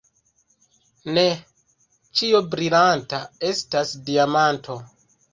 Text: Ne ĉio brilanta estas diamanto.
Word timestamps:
Ne 1.17 1.25
ĉio 2.21 2.41
brilanta 2.55 3.19
estas 3.51 3.91
diamanto. 4.09 4.79